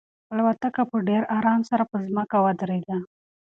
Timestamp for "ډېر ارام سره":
1.09-1.83